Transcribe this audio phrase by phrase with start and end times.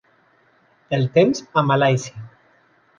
[0.97, 2.29] El temps a Malàisia